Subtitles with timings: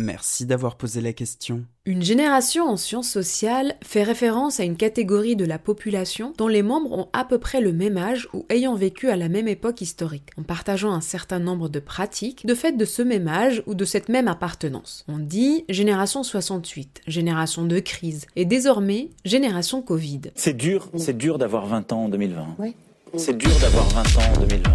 [0.00, 1.62] Merci d'avoir posé la question.
[1.84, 6.62] Une génération en sciences sociales fait référence à une catégorie de la population dont les
[6.62, 9.82] membres ont à peu près le même âge ou ayant vécu à la même époque
[9.82, 13.74] historique, en partageant un certain nombre de pratiques de fait de ce même âge ou
[13.74, 15.04] de cette même appartenance.
[15.06, 20.22] On dit génération 68, génération de crise, et désormais génération Covid.
[20.34, 22.56] C'est dur, c'est dur d'avoir 20 ans en 2020.
[22.58, 22.74] Oui.
[23.16, 24.70] C'est dur d'avoir 20 ans en 2020.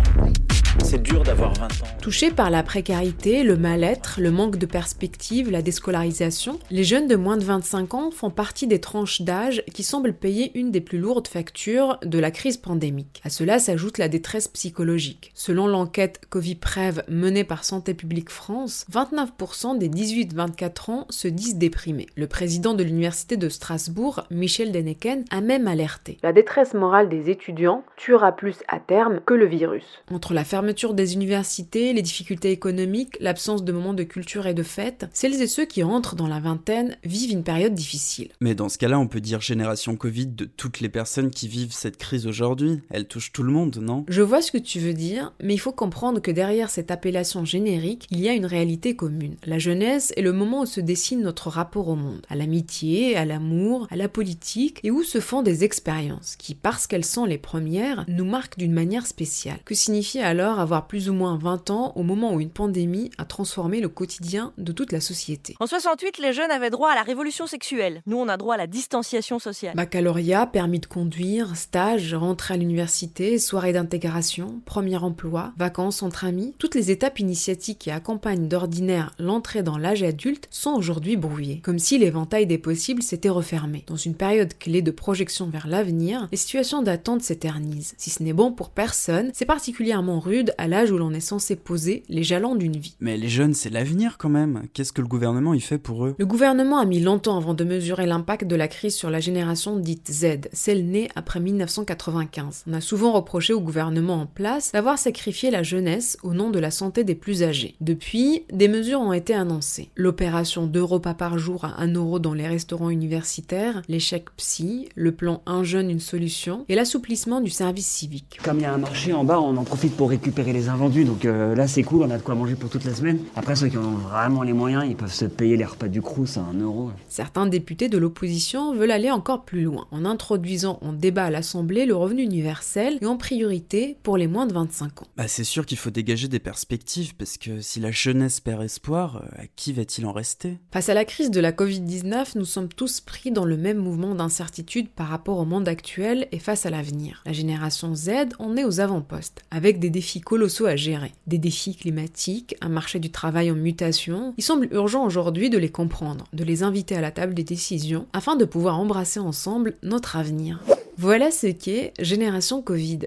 [0.84, 1.88] C'est dur d'avoir 20 ans.
[2.02, 7.16] Touchés par la précarité, le mal-être, le manque de perspective, la déscolarisation, les jeunes de
[7.16, 10.98] moins de 25 ans font partie des tranches d'âge qui semblent payer une des plus
[10.98, 13.22] lourdes factures de la crise pandémique.
[13.24, 15.32] À cela s'ajoute la détresse psychologique.
[15.36, 22.08] Selon l'enquête Covid-Prev menée par Santé publique France, 29% des 18-24 ans se disent déprimés.
[22.16, 26.18] Le président de l'université de Strasbourg, Michel Deneken, a même alerté.
[26.24, 29.86] La détresse morale des étudiants tuera plus à terme que le virus.
[30.12, 34.64] Entre la fermeture des universités, les difficultés économiques, l'absence de moments de culture et de
[34.64, 38.30] fêtes, celles et ceux qui entrent dans la vingtaine vivent une période difficile.
[38.40, 41.74] Mais dans ce cas-là, on peut dire génération Covid de toutes les personnes qui vivent
[41.74, 42.82] cette crise aujourd'hui.
[42.90, 44.06] Elle touche tout le monde, non?
[44.08, 47.46] Je vois ce que tu veux dire, mais il faut comprendre que derrière cette appellation
[47.46, 49.36] générique, il y a une réalité commune.
[49.46, 53.26] La jeunesse est le moment où se dessine notre rapport au monde, à l'amitié, à
[53.26, 57.38] l'amour, à la politique, et où se font des expériences qui, parce qu'elles sont les
[57.38, 59.60] premières, nous marquent d'une manière spéciale.
[59.66, 63.26] Que signifie alors avoir plus ou moins 20 ans au moment où une pandémie a
[63.26, 67.04] transformé le quotidien de toute la société En 68, les jeunes avaient droit à la
[67.04, 68.02] révolution sexuelle.
[68.06, 69.76] Nous, on a droit à la distanciation sociale.
[69.76, 76.54] Baccalauréat, permis de conduire, stage, rentrée à l'université, soirée d'intégration, premier emploi, vacances entre amis,
[76.58, 81.80] toutes les étapes initiatiques qui accompagnent d'ordinaire l'entrée dans l'âge adulte sont aujourd'hui brouillées, comme
[81.80, 83.84] si l'éventail des possibles s'était refermé.
[83.88, 87.94] Dans une période clé de projection vers l'avenir, les situations d'attente s'éternisent.
[87.98, 91.56] Si ce n'est bon pour personne, c'est particulièrement rude à l'âge où l'on est censé
[91.56, 92.98] poser les jalons d'une vie.
[93.00, 94.64] Mais les jeunes, c'est l'avenir quand même.
[94.74, 96.16] Qu'est-ce que le gouvernement y fait pour eux?
[96.18, 99.78] Le gouvernement a mis longtemps avant de mesurer l'impact de la crise sur la génération
[99.78, 102.66] dite Z, celle née après 1995.
[102.68, 106.60] On a souvent reproché au gouvernement en place d'avoir sacrifié la jeunesse au nom de
[106.60, 107.76] la santé des plus âgés.
[107.80, 109.92] Depuis, des mesures ont été annoncées.
[109.96, 115.14] L'opération 2 repas par jour à 1 euro dans les restaurants universitaires, l'échec psy, le
[115.14, 118.40] plan Un jeune, une solution et l'assouplissement du service civique.
[118.44, 121.06] Comme il y a un marché en bas, on en profite pour récupérer les invendus.
[121.06, 123.20] Donc euh, là, c'est cool, on a de quoi manger pour toute la semaine.
[123.36, 126.38] Après, ceux qui ont vraiment les moyens, ils peuvent se payer les repas du Crous
[126.38, 126.92] à 1 euro.
[127.08, 131.86] Certains députés de l'opposition veulent aller encore plus loin, en introduisant en débat à l'Assemblée
[131.86, 135.08] le revenu universel et en priorité pour les moins de 25 ans.
[135.18, 139.18] Bah, c'est sûr qu'il faut dégager des perspectives, parce que si la jeunesse perd espoir,
[139.18, 140.58] euh, à qui va-t-il en rester?
[140.72, 144.16] Face à la crise de la Covid-19, nous sommes tous pris dans le même mouvement
[144.16, 147.22] d'incertitude par rapport au monde actuel et face à l'avenir.
[147.26, 148.10] La génération Z
[148.40, 151.12] en est aux avant-postes, avec des défis colossaux à gérer.
[151.28, 154.34] Des défis climatiques, un marché du travail en mutation.
[154.38, 158.08] Il semble urgent aujourd'hui de les comprendre, de les inviter à la table des décisions,
[158.14, 160.62] afin de pouvoir embrasser ensemble notre avenir.
[160.98, 163.00] Voilà ce qu'est Génération Covid.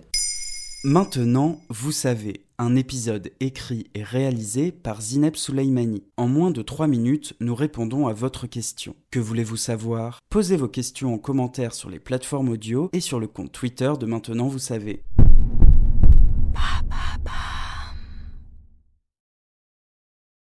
[0.85, 6.05] Maintenant, vous savez, un épisode écrit et réalisé par Zineb Souleimani.
[6.17, 8.95] En moins de 3 minutes, nous répondons à votre question.
[9.11, 10.19] Que voulez-vous savoir?
[10.31, 14.07] Posez vos questions en commentaire sur les plateformes audio et sur le compte Twitter de
[14.07, 15.03] Maintenant, vous savez.